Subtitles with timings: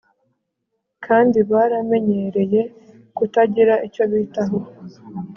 [1.05, 2.61] kandi baramenyereye
[3.17, 4.57] kutagira icyo bitaho